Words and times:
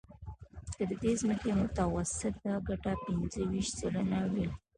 که 0.75 0.83
د 0.89 0.91
دې 1.03 1.11
ځمکې 1.21 1.49
متوسطه 1.59 2.51
ګټه 2.67 2.93
پنځه 3.03 3.41
ویشت 3.49 3.73
سلنه 3.79 4.19
وي 4.33 4.47